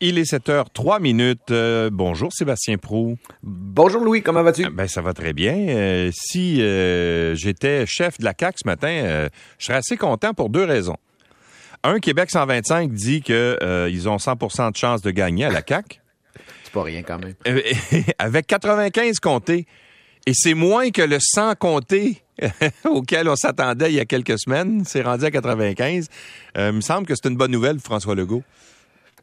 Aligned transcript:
Il 0.00 0.18
est 0.18 0.26
7 0.26 0.48
h 0.50 0.64
3 0.74 1.00
minutes. 1.00 1.50
Euh, 1.50 1.88
bonjour 1.90 2.30
Sébastien 2.30 2.76
Prou. 2.76 3.16
Bonjour 3.42 4.04
Louis, 4.04 4.22
comment 4.22 4.42
vas-tu? 4.42 4.68
Ben 4.68 4.86
ça 4.86 5.00
va 5.00 5.14
très 5.14 5.32
bien. 5.32 5.54
Euh, 5.54 6.10
si 6.12 6.60
euh, 6.60 7.34
j'étais 7.34 7.86
chef 7.86 8.18
de 8.18 8.24
la 8.24 8.34
CAC 8.34 8.56
ce 8.58 8.68
matin, 8.68 9.28
je 9.58 9.64
serais 9.64 9.78
assez 9.78 9.96
content 9.96 10.34
pour 10.34 10.50
deux 10.50 10.64
raisons. 10.64 10.98
Un, 11.82 11.98
Québec 11.98 12.30
125 12.30 12.92
dit 12.92 13.22
que 13.22 13.88
ils 13.90 14.06
ont 14.06 14.16
100% 14.16 14.72
de 14.72 14.76
chance 14.76 15.00
de 15.00 15.10
gagner 15.10 15.46
à 15.46 15.50
la 15.50 15.62
CAC. 15.62 16.02
C'est 16.64 16.72
pas 16.72 16.82
rien 16.82 17.02
quand 17.02 17.18
même. 17.18 17.34
avec 18.18 18.46
95 18.48 19.18
comptés. 19.20 19.66
Et 20.26 20.32
c'est 20.34 20.54
moins 20.54 20.90
que 20.90 21.02
le 21.02 21.18
100 21.20 21.54
comptés 21.54 22.22
auquel 22.84 23.28
on 23.28 23.36
s'attendait 23.36 23.92
il 23.92 23.94
y 23.94 24.00
a 24.00 24.04
quelques 24.04 24.40
semaines. 24.40 24.84
C'est 24.84 25.02
rendu 25.02 25.24
à 25.24 25.30
95. 25.30 26.08
il 26.56 26.72
me 26.72 26.80
semble 26.82 27.06
que 27.06 27.14
c'est 27.14 27.28
une 27.28 27.36
bonne 27.36 27.52
nouvelle, 27.52 27.78
François 27.78 28.14
Legault. 28.14 28.42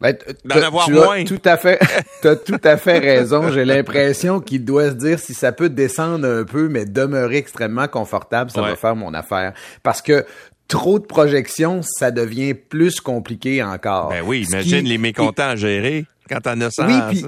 Ben, 0.02 0.18
D'en 0.44 0.62
avoir 0.62 0.90
moins. 0.90 1.24
tout 1.24 1.42
à 1.46 1.56
fait, 1.56 1.80
as 2.24 2.36
tout 2.36 2.60
à 2.64 2.78
fait 2.78 3.00
raison. 3.00 3.50
J'ai 3.52 3.64
l'impression 3.64 4.42
qu'il 4.42 4.66
doit 4.66 4.90
se 4.90 4.96
dire 4.96 5.20
si 5.20 5.34
ça 5.34 5.52
peut 5.52 5.70
descendre 5.70 6.28
un 6.28 6.44
peu, 6.44 6.68
mais 6.68 6.86
demeurer 6.86 7.38
extrêmement 7.38 7.88
confortable, 7.88 8.52
ça 8.52 8.62
va 8.62 8.76
faire 8.76 8.96
mon 8.96 9.14
affaire. 9.14 9.54
Parce 9.82 10.02
que 10.02 10.26
trop 10.68 11.00
de 11.00 11.06
projections, 11.06 11.82
ça 11.84 12.12
devient 12.12 12.54
plus 12.54 13.00
compliqué 13.00 13.64
encore. 13.64 14.10
Ben 14.10 14.24
oui, 14.26 14.46
imagine 14.50 14.86
les 14.86 14.98
mécontents 14.98 15.50
à 15.50 15.56
gérer 15.56 16.06
quand 16.30 16.42
t'en 16.42 16.60
as 16.62 16.72
100. 16.72 16.88
Oui, 16.88 17.26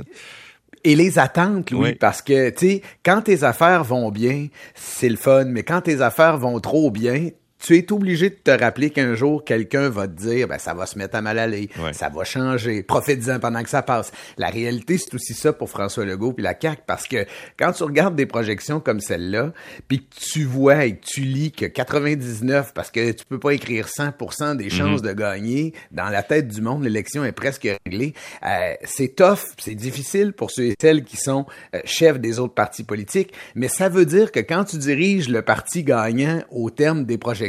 et 0.83 0.95
les 0.95 1.17
attentes, 1.17 1.71
Louis, 1.71 1.95
parce 1.95 2.21
que, 2.21 2.51
tu 2.51 2.67
sais, 2.69 2.81
quand 3.03 3.21
tes 3.21 3.43
affaires 3.43 3.83
vont 3.83 4.11
bien, 4.11 4.47
c'est 4.75 5.09
le 5.09 5.15
fun, 5.15 5.45
mais 5.45 5.63
quand 5.63 5.81
tes 5.81 6.01
affaires 6.01 6.37
vont 6.37 6.59
trop 6.59 6.91
bien, 6.91 7.29
tu 7.59 7.77
es 7.77 7.91
obligé 7.91 8.29
de 8.29 8.35
te 8.35 8.51
rappeler 8.51 8.89
qu'un 8.89 9.15
jour, 9.15 9.43
quelqu'un 9.43 9.89
va 9.89 10.07
te 10.07 10.13
dire, 10.13 10.47
ben, 10.47 10.57
ça 10.59 10.73
va 10.73 10.85
se 10.85 10.97
mettre 10.97 11.15
à 11.15 11.21
mal 11.21 11.39
aller, 11.39 11.69
ça 11.93 12.09
va 12.09 12.23
changer, 12.23 12.83
profite-en 12.83 13.39
pendant 13.39 13.63
que 13.63 13.69
ça 13.69 13.81
passe. 13.81 14.11
La 14.37 14.49
réalité, 14.49 14.97
c'est 14.97 15.13
aussi 15.13 15.33
ça 15.33 15.53
pour 15.53 15.69
François 15.69 16.05
Legault 16.05 16.33
puis 16.33 16.43
la 16.43 16.53
CAQ, 16.59 16.81
parce 16.85 17.07
que 17.07 17.25
quand 17.57 17.71
tu 17.71 17.83
regardes 17.83 18.15
des 18.15 18.25
projections 18.25 18.79
comme 18.79 18.99
celle-là, 18.99 19.53
puis 19.87 19.99
que 19.99 20.15
tu 20.15 20.43
vois 20.43 20.85
et 20.85 20.97
que 20.97 21.05
tu 21.05 21.21
lis 21.21 21.51
que 21.51 21.65
99, 21.65 22.73
parce 22.73 22.91
que 22.91 23.11
tu 23.11 23.25
peux 23.25 23.39
pas 23.39 23.51
écrire 23.51 23.87
100% 23.87 24.57
des 24.57 24.69
chances 24.69 25.01
mhm. 25.01 25.07
de 25.07 25.13
gagner, 25.13 25.73
dans 25.91 26.09
la 26.09 26.23
tête 26.23 26.47
du 26.47 26.61
monde, 26.61 26.83
l'élection 26.83 27.23
est 27.23 27.31
presque 27.31 27.67
réglée, 27.85 28.13
euh, 28.45 28.73
c'est 28.83 29.15
tough, 29.15 29.39
c'est 29.57 29.75
difficile 29.75 30.33
pour 30.33 30.51
ceux 30.51 30.65
et 30.65 30.75
celles 30.79 31.03
qui 31.03 31.17
sont 31.17 31.45
euh, 31.73 31.79
chefs 31.85 32.19
des 32.19 32.39
autres 32.39 32.53
partis 32.53 32.83
politiques, 32.83 33.33
mais 33.55 33.69
ça 33.69 33.89
veut 33.89 34.05
dire 34.05 34.31
que 34.31 34.39
quand 34.39 34.65
tu 34.65 34.77
diriges 34.77 35.29
le 35.29 35.41
parti 35.41 35.83
gagnant 35.83 36.43
au 36.51 36.69
terme 36.69 37.05
des 37.05 37.17
projections, 37.17 37.44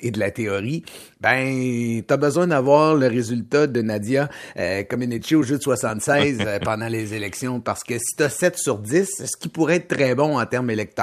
et 0.00 0.10
de 0.10 0.18
la 0.18 0.30
théorie, 0.30 0.84
ben, 1.20 2.02
t'as 2.06 2.16
besoin 2.16 2.46
d'avoir 2.46 2.94
le 2.94 3.06
résultat 3.06 3.66
de 3.66 3.82
Nadia 3.82 4.28
euh, 4.58 4.82
Comaneci 4.84 5.34
au 5.34 5.42
jeu 5.42 5.58
de 5.58 5.62
76 5.62 6.38
euh, 6.40 6.58
pendant 6.64 6.88
les 6.88 7.14
élections, 7.14 7.60
parce 7.60 7.84
que 7.84 7.98
si 7.98 8.16
t'as 8.16 8.28
7 8.28 8.58
sur 8.58 8.78
10, 8.78 9.26
ce 9.26 9.36
qui 9.36 9.48
pourrait 9.48 9.76
être 9.76 9.88
très 9.88 10.14
bon 10.14 10.38
en 10.38 10.46
termes 10.46 10.70
électoraux, 10.70 11.00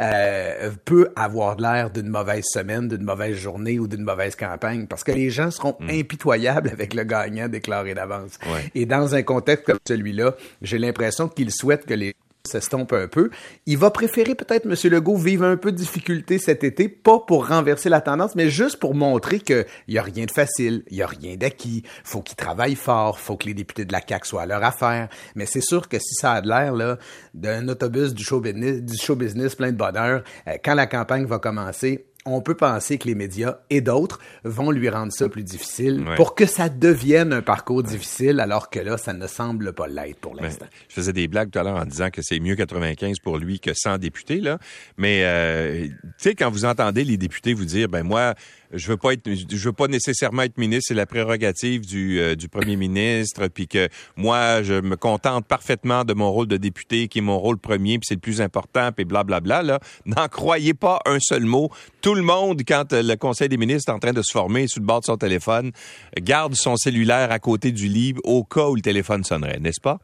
euh, 0.00 0.70
peut 0.84 1.08
avoir 1.16 1.56
l'air 1.56 1.90
d'une 1.90 2.08
mauvaise 2.08 2.44
semaine, 2.44 2.88
d'une 2.88 3.04
mauvaise 3.04 3.36
journée 3.36 3.78
ou 3.78 3.88
d'une 3.88 4.02
mauvaise 4.02 4.36
campagne, 4.36 4.86
parce 4.86 5.04
que 5.04 5.12
les 5.12 5.30
gens 5.30 5.50
seront 5.50 5.76
hmm. 5.80 5.90
impitoyables 5.90 6.68
avec 6.68 6.94
le 6.94 7.04
gagnant 7.04 7.48
déclaré 7.48 7.94
d'avance. 7.94 8.38
Et 8.74 8.86
dans 8.86 9.14
un 9.14 9.22
contexte 9.22 9.66
comme 9.66 9.78
celui-là, 9.86 10.34
j'ai 10.62 10.78
l'impression 10.78 11.28
qu'ils 11.28 11.52
souhaitent 11.52 11.86
que 11.86 11.94
les 11.94 12.14
s'estompe 12.44 12.92
un 12.92 13.08
peu. 13.08 13.30
Il 13.66 13.78
va 13.78 13.90
préférer 13.90 14.34
peut-être, 14.34 14.66
M. 14.66 14.74
Legault, 14.90 15.16
vivre 15.16 15.44
un 15.44 15.56
peu 15.56 15.72
de 15.72 15.76
difficulté 15.76 16.38
cet 16.38 16.64
été, 16.64 16.88
pas 16.88 17.20
pour 17.20 17.48
renverser 17.48 17.88
la 17.88 18.00
tendance, 18.00 18.34
mais 18.34 18.48
juste 18.48 18.78
pour 18.78 18.94
montrer 18.94 19.40
qu'il 19.40 19.66
n'y 19.88 19.98
a 19.98 20.02
rien 20.02 20.24
de 20.24 20.30
facile, 20.30 20.82
il 20.90 20.96
n'y 20.96 21.02
a 21.02 21.06
rien 21.06 21.36
d'acquis, 21.36 21.82
faut 22.04 22.22
qu'il 22.22 22.36
travaille 22.36 22.74
fort, 22.74 23.18
faut 23.18 23.36
que 23.36 23.46
les 23.46 23.54
députés 23.54 23.84
de 23.84 23.92
la 23.92 24.00
CAQ 24.06 24.26
soient 24.26 24.42
à 24.42 24.46
leur 24.46 24.64
affaire. 24.64 25.08
Mais 25.34 25.46
c'est 25.46 25.60
sûr 25.60 25.88
que 25.88 25.98
si 25.98 26.14
ça 26.14 26.32
a 26.32 26.40
l'air 26.40 26.98
d'un 27.34 27.68
autobus 27.68 28.14
du 28.14 28.24
show 28.24 28.40
business, 28.40 28.82
du 28.82 28.96
show 28.96 29.16
business 29.16 29.54
plein 29.54 29.72
de 29.72 29.76
bonheur, 29.76 30.22
euh, 30.48 30.56
quand 30.64 30.74
la 30.74 30.86
campagne 30.86 31.26
va 31.26 31.38
commencer, 31.38 32.06
on 32.26 32.40
peut 32.42 32.54
penser 32.54 32.98
que 32.98 33.08
les 33.08 33.14
médias 33.14 33.58
et 33.70 33.80
d'autres 33.80 34.20
vont 34.44 34.70
lui 34.70 34.88
rendre 34.88 35.12
ça 35.12 35.28
plus 35.28 35.42
difficile 35.42 36.04
pour 36.16 36.34
que 36.34 36.46
ça 36.46 36.68
devienne 36.68 37.32
un 37.32 37.42
parcours 37.42 37.82
difficile, 37.82 38.40
alors 38.40 38.70
que 38.70 38.78
là, 38.78 38.98
ça 38.98 39.12
ne 39.12 39.26
semble 39.26 39.72
pas 39.72 39.86
l'être 39.88 40.20
pour 40.20 40.34
l'instant. 40.34 40.66
je 40.88 40.94
faisais 40.94 41.12
des 41.12 41.28
blagues 41.28 41.50
tout 41.50 41.58
à 41.58 41.62
l'heure 41.62 41.76
en 41.76 41.86
disant 41.86 42.10
que 42.10 42.20
c'est 42.22 42.40
mieux 42.40 42.56
95 42.56 43.18
pour 43.20 43.38
lui 43.38 43.58
que 43.60 43.72
100 43.74 43.98
députés, 43.98 44.40
là. 44.40 44.58
Mais, 44.96 45.22
euh, 45.24 45.86
tu 45.86 45.94
sais, 46.18 46.34
quand 46.34 46.50
vous 46.50 46.64
entendez 46.64 47.04
les 47.04 47.16
députés 47.16 47.54
vous 47.54 47.64
dire, 47.64 47.88
ben 47.88 48.02
moi, 48.02 48.34
je 48.72 48.88
veux 48.88 48.96
pas 48.96 49.12
être, 49.12 49.28
je 49.28 49.64
veux 49.64 49.72
pas 49.72 49.88
nécessairement 49.88 50.42
être 50.42 50.58
ministre, 50.58 50.86
c'est 50.88 50.94
la 50.94 51.06
prérogative 51.06 51.86
du, 51.86 52.20
euh, 52.20 52.34
du 52.34 52.48
premier 52.48 52.76
ministre, 52.76 53.48
puis 53.48 53.66
que 53.66 53.88
moi, 54.16 54.62
je 54.62 54.74
me 54.74 54.96
contente 54.96 55.46
parfaitement 55.46 56.04
de 56.04 56.14
mon 56.14 56.30
rôle 56.30 56.46
de 56.46 56.56
député, 56.56 57.08
qui 57.08 57.18
est 57.18 57.22
mon 57.22 57.38
rôle 57.38 57.58
premier, 57.58 57.98
puis 57.98 58.06
c'est 58.06 58.14
le 58.14 58.20
plus 58.20 58.40
important, 58.40 58.92
puis 58.92 59.04
blablabla. 59.04 59.62
Là, 59.62 59.80
n'en 60.06 60.28
croyez 60.28 60.74
pas 60.74 61.00
un 61.06 61.18
seul 61.20 61.44
mot. 61.44 61.70
Tout 62.00 62.14
le 62.14 62.22
monde, 62.22 62.62
quand 62.66 62.92
euh, 62.92 63.02
le 63.02 63.16
Conseil 63.16 63.48
des 63.48 63.56
ministres 63.56 63.90
est 63.90 63.94
en 63.94 63.98
train 63.98 64.12
de 64.12 64.22
se 64.22 64.32
former 64.32 64.66
sur 64.68 64.80
le 64.80 64.86
bord 64.86 65.00
de 65.00 65.06
son 65.06 65.16
téléphone, 65.16 65.72
garde 66.20 66.54
son 66.54 66.76
cellulaire 66.76 67.32
à 67.32 67.38
côté 67.38 67.72
du 67.72 67.88
lit 67.88 68.14
au 68.24 68.44
cas 68.44 68.68
où 68.68 68.74
le 68.74 68.82
téléphone 68.82 69.24
sonnerait, 69.24 69.58
n'est-ce 69.58 69.80
pas? 69.80 69.98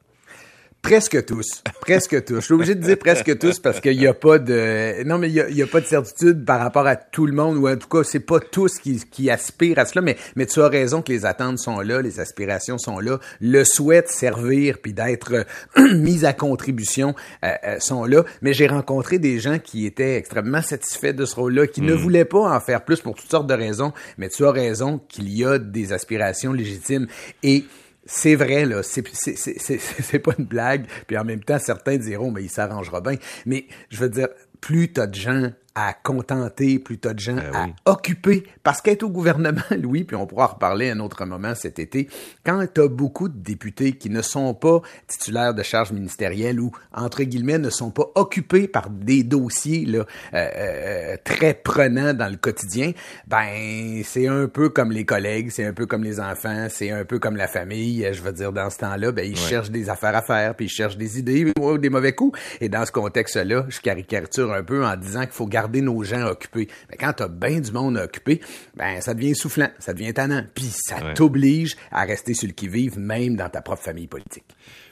Presque 0.82 1.24
tous. 1.26 1.64
Presque 1.80 2.24
tous. 2.24 2.36
Je 2.36 2.40
suis 2.40 2.54
obligé 2.54 2.74
de 2.76 2.80
dire 2.80 2.96
presque 2.96 3.38
tous 3.38 3.58
parce 3.58 3.80
qu'il 3.80 3.98
n'y 3.98 4.06
a 4.06 4.14
pas 4.14 4.38
de. 4.38 5.02
Non, 5.04 5.18
mais 5.18 5.28
il 5.28 5.54
n'y 5.54 5.62
a, 5.62 5.66
pas 5.66 5.80
de 5.80 5.86
certitude 5.86 6.44
par 6.44 6.60
rapport 6.60 6.86
à 6.86 6.94
tout 6.94 7.26
le 7.26 7.32
monde, 7.32 7.56
ou 7.56 7.68
en 7.68 7.76
tout 7.76 7.88
cas, 7.88 8.04
c'est 8.04 8.20
pas 8.20 8.38
tous 8.38 8.78
qui, 8.78 9.02
qui 9.10 9.28
aspirent 9.28 9.80
à 9.80 9.84
cela, 9.84 10.00
mais, 10.00 10.16
mais 10.36 10.46
tu 10.46 10.60
as 10.60 10.68
raison 10.68 11.02
que 11.02 11.10
les 11.10 11.26
attentes 11.26 11.58
sont 11.58 11.80
là, 11.80 12.02
les 12.02 12.20
aspirations 12.20 12.78
sont 12.78 13.00
là, 13.00 13.18
le 13.40 13.64
souhait 13.64 14.02
de 14.02 14.08
servir 14.08 14.78
puis 14.78 14.92
d'être 14.92 15.44
mis 15.76 16.24
à 16.24 16.32
contribution 16.32 17.16
euh, 17.44 17.48
euh, 17.64 17.80
sont 17.80 18.04
là. 18.04 18.24
Mais 18.40 18.52
j'ai 18.52 18.68
rencontré 18.68 19.18
des 19.18 19.40
gens 19.40 19.58
qui 19.58 19.86
étaient 19.86 20.16
extrêmement 20.16 20.62
satisfaits 20.62 21.12
de 21.12 21.24
ce 21.24 21.34
rôle-là, 21.34 21.66
qui 21.66 21.80
ne 21.80 21.94
mm. 21.94 21.98
voulaient 21.98 22.24
pas 22.24 22.54
en 22.54 22.60
faire 22.60 22.84
plus 22.84 23.00
pour 23.00 23.16
toutes 23.16 23.30
sortes 23.30 23.48
de 23.48 23.54
raisons, 23.54 23.92
mais 24.18 24.28
tu 24.28 24.44
as 24.44 24.52
raison 24.52 25.00
qu'il 25.08 25.28
y 25.36 25.44
a 25.44 25.58
des 25.58 25.92
aspirations 25.92 26.52
légitimes. 26.52 27.08
Et 27.42 27.64
c'est 28.06 28.36
vrai, 28.36 28.64
là, 28.64 28.82
c'est 28.82 30.18
pas 30.20 30.32
une 30.38 30.44
blague. 30.44 30.86
Puis 31.06 31.18
en 31.18 31.24
même 31.24 31.42
temps, 31.42 31.58
certains 31.58 31.96
diront, 31.96 32.30
mais 32.30 32.44
il 32.44 32.50
s'arrangera 32.50 33.00
bien. 33.00 33.16
Mais 33.44 33.66
je 33.90 33.98
veux 33.98 34.08
dire, 34.08 34.28
plus 34.60 34.92
t'as 34.92 35.06
de 35.06 35.14
gens 35.14 35.50
à 35.78 35.92
contenter, 35.92 36.78
plutôt 36.78 37.12
de 37.12 37.18
gens 37.18 37.36
ben 37.36 37.74
à 37.84 37.90
occuper. 37.90 38.44
Parce 38.62 38.80
qu'être 38.80 39.02
au 39.02 39.10
gouvernement, 39.10 39.60
Louis, 39.78 40.04
puis 40.04 40.16
on 40.16 40.26
pourra 40.26 40.46
en 40.46 40.54
reparler 40.54 40.90
un 40.90 41.00
autre 41.00 41.26
moment 41.26 41.54
cet 41.54 41.78
été, 41.78 42.08
quand 42.44 42.66
tu 42.74 42.80
as 42.80 42.88
beaucoup 42.88 43.28
de 43.28 43.36
députés 43.36 43.92
qui 43.92 44.08
ne 44.08 44.22
sont 44.22 44.54
pas 44.54 44.80
titulaires 45.06 45.52
de 45.52 45.62
charges 45.62 45.92
ministérielles 45.92 46.60
ou, 46.60 46.72
entre 46.94 47.22
guillemets, 47.24 47.58
ne 47.58 47.68
sont 47.68 47.90
pas 47.90 48.06
occupés 48.14 48.68
par 48.68 48.88
des 48.88 49.22
dossiers 49.22 49.84
là, 49.84 49.98
euh, 49.98 50.48
euh, 50.56 51.16
très 51.22 51.52
prenants 51.52 52.14
dans 52.14 52.30
le 52.30 52.36
quotidien, 52.36 52.92
ben 53.26 54.00
c'est 54.02 54.28
un 54.28 54.48
peu 54.48 54.70
comme 54.70 54.90
les 54.90 55.04
collègues, 55.04 55.50
c'est 55.50 55.66
un 55.66 55.74
peu 55.74 55.84
comme 55.84 56.04
les 56.04 56.20
enfants, 56.20 56.68
c'est 56.70 56.90
un 56.90 57.04
peu 57.04 57.18
comme 57.18 57.36
la 57.36 57.48
famille. 57.48 58.08
Je 58.12 58.22
veux 58.22 58.32
dire, 58.32 58.50
dans 58.50 58.70
ce 58.70 58.78
temps-là, 58.78 59.12
ben 59.12 59.26
ils 59.26 59.36
cherchent 59.36 59.70
des 59.70 59.90
affaires 59.90 60.16
à 60.16 60.22
faire, 60.22 60.54
puis 60.54 60.66
ils 60.66 60.70
cherchent 60.70 60.96
des 60.96 61.18
idées 61.18 61.52
ou 61.60 61.76
des 61.76 61.90
mauvais 61.90 62.14
coups. 62.14 62.38
Et 62.62 62.70
dans 62.70 62.86
ce 62.86 62.92
contexte-là, 62.92 63.66
je 63.68 63.80
caricature 63.80 64.54
un 64.54 64.62
peu 64.62 64.86
en 64.86 64.96
disant 64.96 65.20
qu'il 65.20 65.32
faut 65.32 65.46
garder 65.46 65.65
nos 65.74 66.02
gens 66.02 66.26
occupés. 66.26 66.68
Mais 66.90 66.96
quand 66.96 67.12
t'as 67.14 67.28
bien 67.28 67.60
du 67.60 67.72
monde 67.72 67.96
occupé, 67.96 68.40
ben 68.76 69.00
ça 69.00 69.14
devient 69.14 69.34
soufflant, 69.34 69.68
ça 69.78 69.92
devient 69.92 70.14
tannant, 70.14 70.44
puis 70.54 70.70
ça 70.72 70.96
t'oblige 71.14 71.76
à 71.90 72.04
rester 72.04 72.34
sur 72.34 72.46
le 72.46 72.52
qui-vive, 72.52 72.98
même 72.98 73.36
dans 73.36 73.48
ta 73.48 73.60
propre 73.60 73.82
famille 73.82 74.06
politique. 74.06 74.44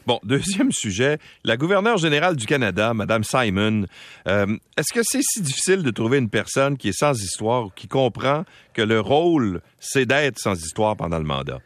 Bon, 0.07 0.21
deuxième 0.25 0.71
sujet, 0.73 1.19
la 1.45 1.57
gouverneure 1.57 1.99
générale 1.99 2.37
du 2.37 2.47
Canada, 2.47 2.95
Mme 2.95 3.25
Simon, 3.25 3.87
euh, 4.29 4.47
est-ce 4.77 4.93
que 4.93 5.01
c'est 5.03 5.23
si 5.23 5.41
difficile 5.41 5.83
de 5.83 5.91
trouver 5.91 6.19
une 6.19 6.31
personne 6.31 6.77
qui 6.77 6.89
est 6.89 6.99
sans 6.99 7.19
histoire, 7.21 7.69
qui 7.75 7.89
comprend 7.89 8.45
que 8.73 8.83
le 8.83 9.01
rôle, 9.01 9.61
c'est 9.81 10.07
d'être 10.07 10.39
sans 10.39 10.55
histoire 10.55 10.97
pendant 10.97 11.19
le 11.19 11.25
mandat? 11.25 11.61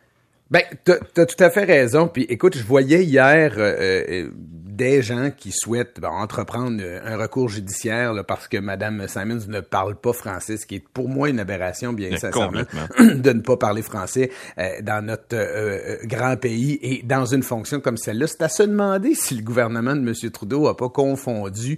Ben, 0.50 0.62
t'as 0.84 0.96
as 1.16 1.26
tout 1.26 1.44
à 1.44 1.50
fait 1.50 1.64
raison. 1.64 2.08
Puis 2.08 2.22
écoute, 2.30 2.56
je 2.56 2.62
voyais 2.62 3.04
hier 3.04 3.52
euh, 3.58 4.04
euh, 4.08 4.30
des 4.78 5.02
gens 5.02 5.32
qui 5.36 5.50
souhaitent 5.50 5.98
entreprendre 6.04 6.80
un 7.04 7.16
recours 7.16 7.48
judiciaire 7.48 8.14
parce 8.26 8.46
que 8.46 8.58
Mme 8.58 9.08
Simons 9.08 9.40
ne 9.48 9.60
parle 9.60 9.96
pas 9.96 10.12
français, 10.12 10.56
ce 10.56 10.66
qui 10.66 10.76
est 10.76 10.84
pour 10.94 11.08
moi 11.08 11.28
une 11.28 11.40
aberration, 11.40 11.92
bien 11.92 12.16
sincèrement, 12.16 12.62
de 13.00 13.32
ne 13.32 13.40
pas 13.40 13.56
parler 13.56 13.82
français 13.82 14.30
euh, 14.56 14.80
dans 14.82 15.04
notre 15.04 15.34
euh, 15.34 15.78
euh, 15.94 15.96
grand 16.04 16.36
pays 16.36 16.78
et 16.80 17.02
dans 17.02 17.24
une 17.26 17.42
fonction 17.42 17.80
comme 17.80 17.96
celle-là. 17.96 18.28
C'est 18.28 18.42
à 18.42 18.48
se 18.48 18.62
demander 18.62 19.16
si 19.16 19.34
le 19.34 19.42
gouvernement 19.42 19.96
de 19.96 20.00
M. 20.00 20.30
Trudeau 20.30 20.68
a 20.68 20.76
pas 20.76 20.88
confondu 20.88 21.76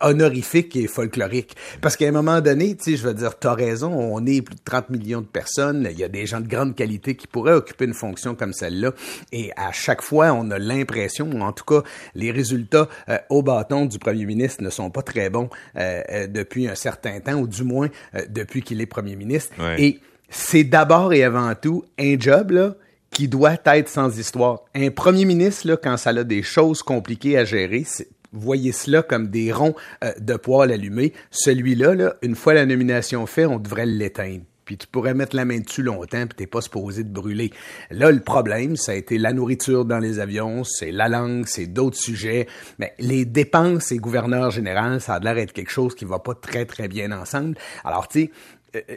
honorifique 0.00 0.74
et 0.76 0.86
folklorique. 0.86 1.56
Parce 1.82 1.96
qu'à 1.96 2.08
un 2.08 2.12
moment 2.12 2.40
donné, 2.40 2.74
tu 2.74 2.92
sais, 2.92 2.96
je 2.96 3.06
veux 3.06 3.14
dire, 3.14 3.38
t'as 3.38 3.54
raison, 3.54 3.92
on 3.92 4.24
est 4.24 4.40
plus 4.40 4.54
de 4.54 4.60
30 4.64 4.88
millions 4.88 5.20
de 5.20 5.26
personnes, 5.26 5.86
il 5.90 5.98
y 5.98 6.04
a 6.04 6.08
des 6.08 6.24
gens 6.24 6.40
de 6.40 6.48
grande 6.48 6.74
qualité 6.74 7.16
qui 7.16 7.26
pourraient 7.26 7.52
occuper 7.52 7.84
une 7.84 7.94
fonction 7.94 8.34
comme 8.34 8.54
celle-là, 8.54 8.92
et 9.30 9.50
à 9.56 9.72
chaque 9.72 10.00
fois, 10.00 10.32
on 10.32 10.50
a 10.50 10.58
l'impression, 10.58 11.30
ou 11.30 11.40
en 11.42 11.52
tout 11.52 11.64
cas, 11.64 11.81
les 12.14 12.30
résultats 12.30 12.88
euh, 13.08 13.18
au 13.30 13.42
bâton 13.42 13.86
du 13.86 13.98
premier 13.98 14.24
ministre 14.24 14.62
ne 14.62 14.70
sont 14.70 14.90
pas 14.90 15.02
très 15.02 15.30
bons 15.30 15.48
euh, 15.76 16.02
euh, 16.10 16.26
depuis 16.26 16.68
un 16.68 16.74
certain 16.74 17.20
temps, 17.20 17.34
ou 17.34 17.46
du 17.46 17.64
moins 17.64 17.88
depuis 18.28 18.62
qu'il 18.62 18.80
est 18.80 18.86
premier 18.86 19.16
ministre. 19.16 19.52
Et 19.78 20.00
c'est 20.28 20.64
d'abord 20.64 21.12
et 21.12 21.24
avant 21.24 21.54
tout 21.54 21.84
un 21.98 22.18
job 22.18 22.52
là, 22.52 22.74
qui 23.10 23.28
doit 23.28 23.56
être 23.66 23.88
sans 23.88 24.18
histoire. 24.18 24.64
Un 24.74 24.90
premier 24.90 25.24
ministre, 25.24 25.68
là, 25.68 25.76
quand 25.76 25.96
ça 25.96 26.10
a 26.10 26.24
des 26.24 26.42
choses 26.42 26.82
compliquées 26.82 27.36
à 27.36 27.44
gérer, 27.44 27.84
voyez 28.32 28.72
cela 28.72 29.02
comme 29.02 29.28
des 29.28 29.52
ronds 29.52 29.74
euh, 30.02 30.12
de 30.18 30.34
poêle 30.34 30.72
allumés. 30.72 31.12
Celui-là, 31.30 31.94
là, 31.94 32.14
une 32.22 32.34
fois 32.34 32.54
la 32.54 32.66
nomination 32.66 33.26
faite, 33.26 33.46
on 33.46 33.58
devrait 33.58 33.86
l'éteindre 33.86 34.44
puis 34.64 34.76
tu 34.76 34.86
pourrais 34.86 35.14
mettre 35.14 35.36
la 35.36 35.44
main 35.44 35.58
dessus 35.58 35.82
longtemps, 35.82 36.26
puis 36.26 36.36
t'es 36.36 36.46
pas 36.46 36.60
supposé 36.60 37.04
de 37.04 37.12
brûler. 37.12 37.50
Là, 37.90 38.10
le 38.10 38.20
problème, 38.20 38.76
ça 38.76 38.92
a 38.92 38.94
été 38.94 39.18
la 39.18 39.32
nourriture 39.32 39.84
dans 39.84 39.98
les 39.98 40.18
avions, 40.18 40.64
c'est 40.64 40.92
la 40.92 41.08
langue, 41.08 41.46
c'est 41.46 41.66
d'autres 41.66 41.98
sujets, 41.98 42.46
mais 42.78 42.94
les 42.98 43.24
dépenses 43.24 43.92
et 43.92 43.98
gouverneur 43.98 44.50
général, 44.50 45.00
ça 45.00 45.14
a 45.14 45.20
l'air 45.20 45.34
d'être 45.34 45.52
quelque 45.52 45.70
chose 45.70 45.94
qui 45.94 46.04
va 46.04 46.18
pas 46.18 46.34
très, 46.34 46.64
très 46.66 46.88
bien 46.88 47.12
ensemble. 47.12 47.56
Alors, 47.84 48.08
tu 48.08 48.22
sais, 48.22 48.30
euh, 48.74 48.80
euh, 48.88 48.96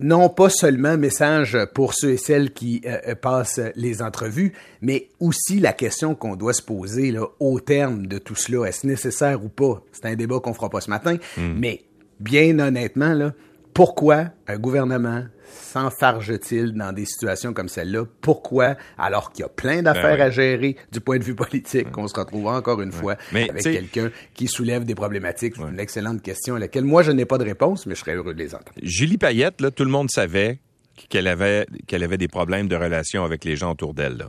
non 0.00 0.28
pas 0.28 0.48
seulement 0.48 0.98
message 0.98 1.56
pour 1.74 1.94
ceux 1.94 2.12
et 2.12 2.16
celles 2.16 2.52
qui 2.52 2.82
euh, 2.86 3.14
passent 3.14 3.60
les 3.76 4.02
entrevues, 4.02 4.52
mais 4.80 5.10
aussi 5.20 5.60
la 5.60 5.72
question 5.72 6.16
qu'on 6.16 6.34
doit 6.34 6.54
se 6.54 6.62
poser 6.62 7.12
là, 7.12 7.26
au 7.38 7.60
terme 7.60 8.06
de 8.08 8.18
tout 8.18 8.34
cela. 8.34 8.66
Est-ce 8.66 8.86
nécessaire 8.86 9.44
ou 9.44 9.48
pas? 9.48 9.80
C'est 9.92 10.06
un 10.06 10.16
débat 10.16 10.40
qu'on 10.40 10.54
fera 10.54 10.70
pas 10.70 10.80
ce 10.80 10.90
matin, 10.90 11.18
hmm. 11.36 11.54
mais 11.56 11.84
bien 12.18 12.58
honnêtement, 12.58 13.12
là, 13.12 13.32
pourquoi 13.74 14.26
un 14.46 14.58
gouvernement 14.58 15.24
s'enfarge-t-il 15.44 16.72
dans 16.72 16.92
des 16.92 17.04
situations 17.04 17.52
comme 17.52 17.68
celle-là? 17.68 18.04
Pourquoi, 18.20 18.76
alors 18.98 19.32
qu'il 19.32 19.42
y 19.42 19.46
a 19.46 19.48
plein 19.48 19.76
ben 19.76 19.84
d'affaires 19.84 20.20
à 20.20 20.30
gérer 20.30 20.76
du 20.90 21.00
point 21.00 21.18
de 21.18 21.24
vue 21.24 21.34
politique, 21.34 21.90
qu'on 21.90 22.08
se 22.08 22.14
retrouve 22.14 22.46
encore 22.46 22.80
une 22.80 22.92
fois 22.92 23.16
avec 23.32 23.62
quelqu'un 23.62 24.10
qui 24.34 24.48
soulève 24.48 24.84
des 24.84 24.94
problématiques? 24.94 25.54
C'est 25.56 25.62
une 25.62 25.80
excellente 25.80 26.22
question 26.22 26.56
à 26.56 26.58
laquelle 26.58 26.84
moi, 26.84 27.02
je 27.02 27.12
n'ai 27.12 27.24
pas 27.24 27.38
de 27.38 27.44
réponse, 27.44 27.86
mais 27.86 27.94
je 27.94 28.00
serais 28.00 28.14
heureux 28.14 28.34
de 28.34 28.38
les 28.38 28.54
entendre. 28.54 28.72
Julie 28.82 29.18
Payette, 29.18 29.60
là, 29.60 29.70
tout 29.70 29.84
le 29.84 29.90
monde 29.90 30.10
savait 30.10 30.58
qu'elle 31.08 31.26
avait, 31.26 31.66
qu'elle 31.86 32.02
avait 32.02 32.18
des 32.18 32.28
problèmes 32.28 32.68
de 32.68 32.76
relation 32.76 33.24
avec 33.24 33.44
les 33.44 33.56
gens 33.56 33.72
autour 33.72 33.94
d'elle. 33.94 34.26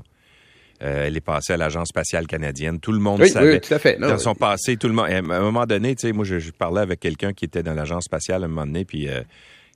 Euh, 0.84 1.08
elle 1.08 1.16
est 1.16 1.22
passée 1.22 1.54
à 1.54 1.58
l'Agence 1.58 1.90
spatiale 1.90 2.28
canadienne. 2.28 2.80
Tout 2.80 2.92
le 2.92 3.00
monde 3.00 3.24
savait. 3.26 3.54
Oui, 3.54 3.62
tout 3.62 3.74
à 3.74 3.80
fait. 3.80 3.98
dans 3.98 4.18
son 4.18 4.36
passé, 4.36 4.76
tout 4.76 4.88
le 4.88 4.94
monde. 4.94 5.08
À 5.08 5.18
un 5.18 5.42
moment 5.42 5.66
donné, 5.66 5.96
tu 5.96 6.08
sais, 6.08 6.14
moi, 6.14 6.26
je, 6.26 6.52
parlais 6.52 6.82
avec 6.82 7.00
quelqu'un 7.00 7.34
qui 7.34 7.46
était 7.46 7.64
dans 7.64 7.74
l'Agence 7.74 8.06
spatiale 8.06 8.44
à 8.44 8.46
un 8.46 8.50
moment 8.50 8.66
donné, 8.66 8.84
puis 8.84 9.08
euh, 9.08 9.22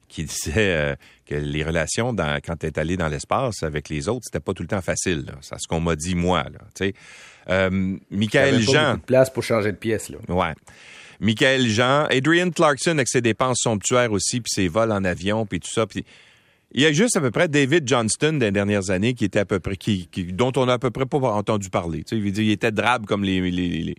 qui 0.09 0.25
disait 0.25 0.54
euh, 0.57 0.95
que 1.25 1.36
les 1.36 1.63
relations 1.63 2.12
dans, 2.12 2.39
quand 2.45 2.62
elle 2.63 2.68
est 2.68 2.77
allée 2.77 2.98
dans 2.98 3.07
l'espace 3.07 3.63
avec 3.63 3.88
les 3.88 4.09
autres, 4.09 4.24
c'était 4.25 4.42
pas 4.42 4.54
tout 4.54 4.63
le 4.63 4.68
temps 4.68 4.81
facile. 4.81 5.25
C'est 5.42 5.57
ce 5.57 5.68
qu'on 5.68 5.80
m'a 5.80 5.95
dit 5.95 6.15
moi. 6.15 6.44
Là, 6.44 6.59
tu 6.75 6.88
sais. 6.88 7.69
Michael 8.12 8.60
Jean. 8.60 8.95
de 8.95 9.00
place 9.00 9.30
pour 9.30 9.44
changer 9.44 9.71
de 9.71 9.77
pièce. 9.77 10.10
Là. 10.10 10.18
Ouais. 10.27 10.53
Michael 11.19 11.68
Jean, 11.68 12.06
Adrian 12.12 12.51
Clarkson 12.51 12.92
avec 12.92 13.07
ses 13.07 13.21
dépenses 13.21 13.60
somptuaires 13.62 14.12
aussi, 14.12 14.42
puis 14.42 14.51
ses 14.53 14.68
vols 14.68 14.92
en 14.92 15.03
avion, 15.03 15.45
puis 15.45 15.60
tout 15.60 15.71
ça. 15.71 15.88
Puis 15.88 16.06
il 16.73 16.81
y 16.81 16.85
a 16.85 16.91
juste 16.91 17.15
à 17.17 17.21
peu 17.21 17.31
près 17.31 17.47
David 17.47 17.87
Johnston 17.87 18.33
des 18.33 18.51
dernières 18.51 18.89
années 18.89 19.13
qui 19.13 19.25
était 19.25 19.39
à 19.39 19.45
peu 19.45 19.59
près 19.59 19.77
qui, 19.77 20.07
dont 20.33 20.51
on 20.55 20.67
a 20.67 20.73
à 20.73 20.79
peu 20.79 20.91
près 20.91 21.05
pas 21.05 21.17
entendu 21.17 21.69
parler. 21.69 22.03
Tu 22.03 22.15
sais, 22.15 22.21
il, 22.21 22.37
il 22.37 22.51
était 22.51 22.71
drabe 22.71 23.05
comme 23.05 23.23
les, 23.23 23.51
les, 23.51 23.95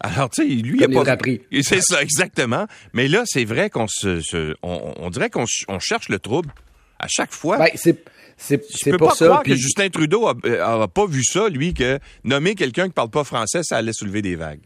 alors, 0.00 0.30
tu 0.30 0.42
sais, 0.42 0.48
lui, 0.48 0.78
il 0.78 0.84
a 0.84 0.88
pas. 0.88 1.16
C'est 1.62 1.80
ça, 1.80 2.02
exactement. 2.02 2.66
Mais 2.92 3.08
là, 3.08 3.22
c'est 3.24 3.44
vrai 3.44 3.70
qu'on 3.70 3.86
se, 3.88 4.54
on, 4.62 5.10
dirait 5.10 5.30
qu'on 5.30 5.46
cherche 5.78 6.08
le 6.08 6.18
trouble 6.18 6.50
à 6.98 7.06
chaque 7.08 7.32
fois. 7.32 7.58
Ben, 7.58 7.70
c'est. 7.74 8.04
C'est 8.38 8.58
peux 8.90 8.98
pas 8.98 9.14
croire 9.14 9.42
que 9.42 9.54
Justin 9.54 9.88
Trudeau 9.88 10.28
a, 10.28 10.88
pas 10.88 11.06
vu 11.06 11.22
ça, 11.24 11.48
lui, 11.48 11.72
que 11.72 11.98
nommer 12.22 12.54
quelqu'un 12.54 12.86
qui 12.88 12.92
parle 12.92 13.08
pas 13.08 13.24
français, 13.24 13.62
ça 13.62 13.78
allait 13.78 13.94
soulever 13.94 14.20
des 14.20 14.36
vagues. 14.36 14.60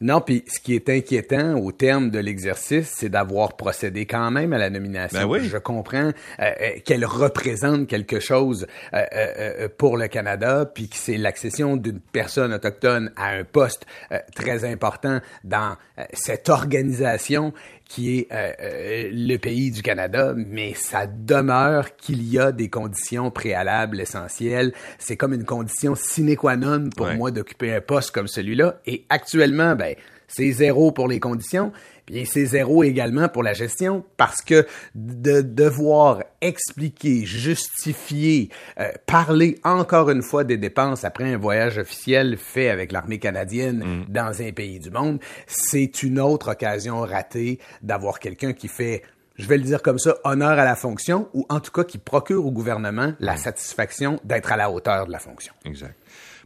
Non, 0.00 0.20
puis 0.20 0.44
ce 0.46 0.58
qui 0.60 0.74
est 0.74 0.88
inquiétant 0.88 1.54
au 1.56 1.72
terme 1.72 2.10
de 2.10 2.18
l'exercice, 2.18 2.92
c'est 2.96 3.08
d'avoir 3.08 3.56
procédé 3.56 4.06
quand 4.06 4.30
même 4.30 4.52
à 4.52 4.58
la 4.58 4.68
nomination. 4.68 5.20
Ben 5.20 5.26
oui. 5.26 5.48
Je 5.48 5.56
comprends 5.56 6.08
euh, 6.08 6.12
euh, 6.38 6.70
qu'elle 6.84 7.04
représente 7.04 7.86
quelque 7.86 8.18
chose 8.20 8.66
euh, 8.92 9.68
pour 9.78 9.96
le 9.96 10.08
Canada, 10.08 10.70
puis 10.72 10.88
que 10.88 10.96
c'est 10.96 11.16
l'accession 11.16 11.76
d'une 11.76 12.00
personne 12.00 12.52
autochtone 12.52 13.12
à 13.16 13.30
un 13.30 13.44
poste 13.44 13.86
très 14.34 14.64
important 14.64 15.20
dans 15.44 15.76
cette 16.12 16.48
organisation 16.48 17.52
qui 17.88 18.18
est 18.18 18.28
euh, 18.32 18.52
euh, 18.60 19.10
le 19.12 19.36
pays 19.36 19.70
du 19.70 19.82
Canada, 19.82 20.34
mais 20.36 20.74
ça 20.74 21.06
demeure 21.06 21.96
qu'il 21.96 22.22
y 22.22 22.38
a 22.38 22.52
des 22.52 22.68
conditions 22.68 23.30
préalables 23.30 24.00
essentielles. 24.00 24.72
C'est 24.98 25.16
comme 25.16 25.34
une 25.34 25.44
condition 25.44 25.94
sine 25.94 26.36
qua 26.36 26.56
non 26.56 26.90
pour 26.90 27.08
moi 27.08 27.30
d'occuper 27.30 27.74
un 27.74 27.80
poste 27.80 28.10
comme 28.10 28.28
celui-là. 28.28 28.80
Et 28.86 29.04
actuellement, 29.08 29.76
ben, 29.76 29.94
c'est 30.34 30.50
zéro 30.50 30.90
pour 30.90 31.08
les 31.08 31.20
conditions. 31.20 31.72
Puis 32.06 32.26
c'est 32.26 32.44
zéro 32.44 32.82
également 32.82 33.28
pour 33.28 33.42
la 33.42 33.54
gestion 33.54 34.04
parce 34.16 34.42
que 34.42 34.66
de 34.94 35.40
devoir 35.40 36.22
expliquer, 36.40 37.24
justifier, 37.24 38.50
euh, 38.78 38.90
parler 39.06 39.58
encore 39.64 40.10
une 40.10 40.22
fois 40.22 40.44
des 40.44 40.58
dépenses 40.58 41.04
après 41.04 41.32
un 41.32 41.38
voyage 41.38 41.78
officiel 41.78 42.36
fait 42.36 42.68
avec 42.68 42.92
l'armée 42.92 43.18
canadienne 43.18 43.78
mm. 43.78 44.12
dans 44.12 44.42
un 44.42 44.52
pays 44.52 44.80
du 44.80 44.90
monde, 44.90 45.18
c'est 45.46 46.02
une 46.02 46.20
autre 46.20 46.52
occasion 46.52 47.00
ratée 47.00 47.58
d'avoir 47.82 48.18
quelqu'un 48.18 48.52
qui 48.52 48.68
fait 48.68 49.02
je 49.36 49.48
vais 49.48 49.56
le 49.56 49.64
dire 49.64 49.82
comme 49.82 49.98
ça, 49.98 50.14
honneur 50.22 50.50
à 50.50 50.64
la 50.64 50.76
fonction, 50.76 51.28
ou 51.34 51.44
en 51.48 51.58
tout 51.58 51.72
cas 51.72 51.82
qui 51.82 51.98
procure 51.98 52.46
au 52.46 52.52
gouvernement 52.52 53.14
la 53.18 53.34
mm. 53.34 53.38
satisfaction 53.38 54.20
d'être 54.24 54.52
à 54.52 54.56
la 54.56 54.70
hauteur 54.70 55.06
de 55.06 55.12
la 55.12 55.18
fonction. 55.18 55.54
Exact. 55.64 55.96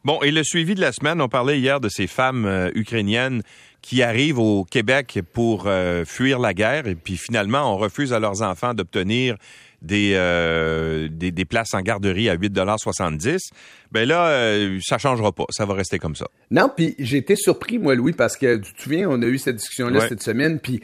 Bon, 0.04 0.20
et 0.22 0.30
le 0.30 0.44
suivi 0.44 0.74
de 0.74 0.80
la 0.80 0.92
semaine, 0.92 1.20
on 1.20 1.28
parlait 1.28 1.58
hier 1.58 1.80
de 1.80 1.88
ces 1.88 2.06
femmes 2.06 2.46
euh, 2.46 2.70
ukrainiennes 2.74 3.42
qui 3.82 4.02
arrivent 4.02 4.38
au 4.38 4.64
Québec 4.64 5.20
pour 5.32 5.64
euh, 5.66 6.04
fuir 6.04 6.38
la 6.38 6.54
guerre. 6.54 6.86
Et 6.86 6.94
puis 6.94 7.16
finalement 7.16 7.74
on 7.74 7.78
refuse 7.78 8.12
à 8.12 8.20
leurs 8.20 8.42
enfants 8.42 8.74
d'obtenir 8.74 9.36
des, 9.82 10.12
euh, 10.14 11.08
des, 11.10 11.30
des, 11.30 11.44
places 11.44 11.74
en 11.74 11.80
garderie 11.80 12.28
à 12.28 12.36
8,70 12.36 13.50
ben 13.90 14.06
là, 14.06 14.28
euh, 14.28 14.78
ça 14.82 14.98
changera 14.98 15.32
pas. 15.32 15.44
Ça 15.50 15.64
va 15.64 15.74
rester 15.74 15.98
comme 15.98 16.14
ça. 16.14 16.26
Non, 16.50 16.70
puis 16.74 16.94
j'ai 16.98 17.18
été 17.18 17.36
surpris, 17.36 17.78
moi, 17.78 17.94
Louis, 17.94 18.12
parce 18.12 18.36
que 18.36 18.56
tu 18.56 18.74
te 18.74 18.82
souviens, 18.82 19.08
on 19.08 19.22
a 19.22 19.26
eu 19.26 19.38
cette 19.38 19.56
discussion-là 19.56 20.08
cette 20.08 20.22
semaine, 20.22 20.60
puis 20.60 20.80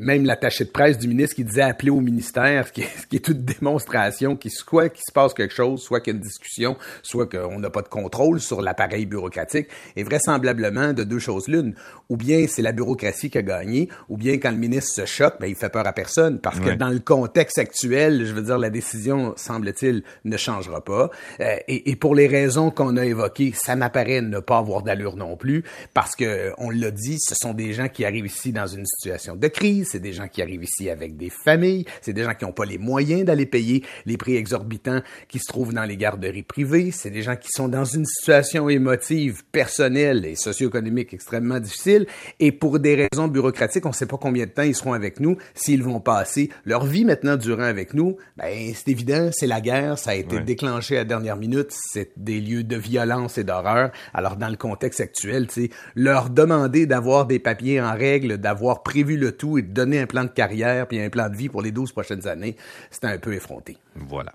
même 0.00 0.24
l'attaché 0.24 0.64
de 0.64 0.70
presse 0.70 0.98
du 0.98 1.08
ministre 1.08 1.36
qui 1.36 1.44
disait 1.44 1.62
appeler 1.62 1.90
au 1.90 2.00
ministère, 2.00 2.68
ce 2.68 2.72
qui 2.72 2.82
est, 2.82 2.98
ce 3.00 3.06
qui 3.06 3.16
est 3.16 3.24
toute 3.24 3.44
démonstration, 3.44 4.36
qu'il 4.36 4.52
soit 4.52 4.88
qu'il 4.88 5.02
se 5.06 5.12
passe 5.12 5.34
quelque 5.34 5.54
chose, 5.54 5.82
soit 5.82 6.00
qu'il 6.00 6.12
y 6.12 6.16
a 6.16 6.18
une 6.18 6.22
discussion, 6.22 6.76
soit 7.02 7.26
qu'on 7.26 7.58
n'a 7.58 7.70
pas 7.70 7.82
de 7.82 7.88
contrôle 7.88 8.40
sur 8.40 8.62
l'appareil 8.62 9.06
bureaucratique, 9.06 9.68
et 9.96 10.04
vraisemblablement 10.04 10.92
de 10.92 11.02
deux 11.02 11.18
choses 11.18 11.48
l'une. 11.48 11.74
Ou 12.08 12.16
bien 12.16 12.46
c'est 12.48 12.62
la 12.62 12.72
bureaucratie 12.72 13.30
qui 13.30 13.38
a 13.38 13.42
gagné, 13.42 13.88
ou 14.08 14.16
bien 14.16 14.38
quand 14.38 14.50
le 14.50 14.58
ministre 14.58 14.92
se 14.94 15.06
choque, 15.06 15.36
ben, 15.40 15.48
il 15.48 15.56
fait 15.56 15.70
peur 15.70 15.86
à 15.86 15.92
personne, 15.92 16.38
parce 16.38 16.60
que 16.60 16.70
dans 16.70 16.90
le 16.90 17.00
contexte 17.00 17.58
actuel, 17.58 18.24
je 18.26 18.33
veux 18.34 18.42
dire, 18.42 18.58
la 18.58 18.70
décision, 18.70 19.34
semble-t-il, 19.36 20.02
ne 20.24 20.36
changera 20.36 20.84
pas. 20.84 21.10
Euh, 21.40 21.56
et, 21.68 21.90
et 21.90 21.96
pour 21.96 22.14
les 22.14 22.26
raisons 22.26 22.70
qu'on 22.70 22.96
a 22.96 23.04
évoquées, 23.04 23.52
ça 23.54 23.76
m'apparaît 23.76 24.20
ne 24.20 24.40
pas 24.40 24.58
avoir 24.58 24.82
d'allure 24.82 25.16
non 25.16 25.36
plus, 25.36 25.64
parce 25.92 26.14
que 26.16 26.52
on 26.58 26.70
l'a 26.70 26.90
dit, 26.90 27.18
ce 27.20 27.34
sont 27.34 27.54
des 27.54 27.72
gens 27.72 27.88
qui 27.88 28.04
arrivent 28.04 28.26
ici 28.26 28.52
dans 28.52 28.66
une 28.66 28.86
situation 28.86 29.36
de 29.36 29.48
crise, 29.48 29.88
c'est 29.92 30.00
des 30.00 30.12
gens 30.12 30.28
qui 30.28 30.42
arrivent 30.42 30.64
ici 30.64 30.90
avec 30.90 31.16
des 31.16 31.30
familles, 31.30 31.84
c'est 32.00 32.12
des 32.12 32.24
gens 32.24 32.34
qui 32.34 32.44
n'ont 32.44 32.52
pas 32.52 32.64
les 32.64 32.78
moyens 32.78 33.24
d'aller 33.24 33.46
payer 33.46 33.84
les 34.06 34.16
prix 34.16 34.36
exorbitants 34.36 35.00
qui 35.28 35.38
se 35.38 35.46
trouvent 35.46 35.72
dans 35.72 35.84
les 35.84 35.96
garderies 35.96 36.42
privées, 36.42 36.90
c'est 36.90 37.10
des 37.10 37.22
gens 37.22 37.36
qui 37.36 37.48
sont 37.50 37.68
dans 37.68 37.84
une 37.84 38.04
situation 38.04 38.68
émotive, 38.68 39.42
personnelle 39.52 40.24
et 40.24 40.36
socio-économique 40.36 41.14
extrêmement 41.14 41.60
difficile, 41.60 42.06
et 42.40 42.52
pour 42.52 42.78
des 42.78 43.08
raisons 43.10 43.28
bureaucratiques, 43.28 43.86
on 43.86 43.90
ne 43.90 43.94
sait 43.94 44.06
pas 44.06 44.18
combien 44.18 44.46
de 44.46 44.50
temps 44.50 44.62
ils 44.62 44.74
seront 44.74 44.92
avec 44.92 45.20
nous, 45.20 45.36
s'ils 45.54 45.82
vont 45.82 46.00
passer 46.00 46.50
leur 46.64 46.84
vie 46.84 47.04
maintenant 47.04 47.36
durant 47.36 47.62
avec 47.62 47.94
nous, 47.94 48.16
ben 48.36 48.72
c'est 48.74 48.88
évident, 48.88 49.30
c'est 49.32 49.46
la 49.46 49.60
guerre, 49.60 49.98
ça 49.98 50.10
a 50.10 50.14
été 50.14 50.40
déclenché 50.40 50.96
à 50.96 51.00
la 51.00 51.04
dernière 51.04 51.36
minute, 51.36 51.68
c'est 51.70 52.10
des 52.16 52.40
lieux 52.40 52.64
de 52.64 52.76
violence 52.76 53.38
et 53.38 53.44
d'horreur. 53.44 53.90
Alors, 54.12 54.36
dans 54.36 54.48
le 54.48 54.56
contexte 54.56 55.00
actuel, 55.00 55.46
tu 55.46 55.62
sais, 55.64 55.70
leur 55.94 56.30
demander 56.30 56.86
d'avoir 56.86 57.26
des 57.26 57.38
papiers 57.38 57.80
en 57.80 57.94
règle, 57.94 58.38
d'avoir 58.38 58.82
prévu 58.82 59.16
le 59.16 59.32
tout 59.32 59.58
et 59.58 59.62
de 59.62 59.72
donner 59.72 60.00
un 60.00 60.06
plan 60.06 60.24
de 60.24 60.30
carrière 60.30 60.88
puis 60.88 61.00
un 61.00 61.10
plan 61.10 61.28
de 61.28 61.36
vie 61.36 61.48
pour 61.48 61.62
les 61.62 61.70
12 61.70 61.92
prochaines 61.92 62.26
années, 62.26 62.56
c'est 62.90 63.04
un 63.04 63.18
peu 63.18 63.34
effronté. 63.34 63.76
Voilà. 63.94 64.32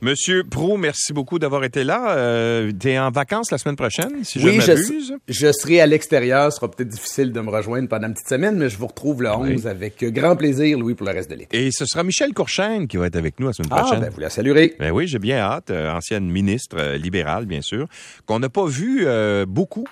Monsieur 0.00 0.44
Pro, 0.44 0.76
merci 0.76 1.12
beaucoup 1.12 1.40
d'avoir 1.40 1.64
été 1.64 1.82
là. 1.82 2.16
Euh, 2.16 2.70
tu 2.78 2.88
es 2.88 2.98
en 3.00 3.10
vacances 3.10 3.50
la 3.50 3.58
semaine 3.58 3.74
prochaine, 3.74 4.22
si 4.22 4.38
oui, 4.38 4.60
je 4.60 4.70
m'abuse? 4.70 5.14
Je, 5.26 5.46
je, 5.46 5.52
serai 5.52 5.80
à 5.80 5.86
l'extérieur. 5.88 6.52
Ce 6.52 6.58
sera 6.58 6.70
peut-être 6.70 6.88
difficile 6.88 7.32
de 7.32 7.40
me 7.40 7.50
rejoindre 7.50 7.88
pendant 7.88 8.06
une 8.06 8.14
petite 8.14 8.28
semaine, 8.28 8.56
mais 8.56 8.68
je 8.68 8.78
vous 8.78 8.86
retrouve 8.86 9.24
le 9.24 9.30
11 9.30 9.66
avec 9.66 10.04
grand 10.12 10.36
plaisir, 10.36 10.78
Louis, 10.78 10.94
pour 10.94 11.04
le 11.04 11.14
reste 11.14 11.28
de 11.28 11.34
l'été. 11.34 11.66
Et 11.66 11.72
ce 11.72 11.84
sera 11.84 12.04
Michel 12.04 12.32
Courchaine 12.32 12.86
qui 12.86 12.96
va 12.96 13.06
être 13.06 13.16
avec 13.18 13.38
nous 13.40 13.48
la 13.48 13.52
semaine 13.52 13.70
prochaine. 13.70 13.98
Ah, 13.98 14.00
ben 14.00 14.10
vous 14.10 14.20
la 14.20 14.30
saluerez. 14.30 14.74
Ben 14.78 14.90
oui, 14.90 15.06
j'ai 15.06 15.18
bien 15.18 15.38
hâte. 15.38 15.70
Euh, 15.70 15.92
ancienne 15.92 16.28
ministre 16.30 16.76
euh, 16.78 16.96
libérale, 16.96 17.46
bien 17.46 17.62
sûr, 17.62 17.86
qu'on 18.26 18.38
n'a 18.38 18.48
pas 18.48 18.66
vu 18.66 19.02
euh, 19.04 19.44
beaucoup, 19.46 19.86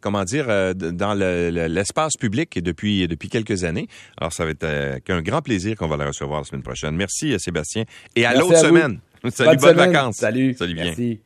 comment 0.00 0.24
dire, 0.24 0.46
dans 0.74 1.14
l'espace 1.14 2.16
public 2.16 2.62
depuis, 2.62 3.06
depuis 3.08 3.28
quelques 3.28 3.64
années. 3.64 3.88
Alors, 4.18 4.32
ça 4.32 4.44
va 4.44 4.50
être 4.50 4.98
qu'un 5.04 5.22
grand 5.22 5.42
plaisir 5.42 5.76
qu'on 5.76 5.88
va 5.88 5.96
la 5.96 6.06
recevoir 6.06 6.40
la 6.40 6.44
semaine 6.44 6.62
prochaine. 6.62 6.96
Merci, 6.96 7.38
Sébastien. 7.38 7.84
Et 8.16 8.24
à 8.24 8.34
l'autre 8.34 8.58
semaine. 8.58 9.00
Salut, 9.30 9.56
bonnes 9.56 9.76
vacances. 9.76 10.16
Salut. 10.16 10.54
Salut 10.54 10.74
bien. 10.74 10.84
Merci. 10.84 11.20